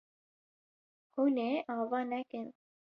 [1.13, 2.47] Hûn ê ava nekin.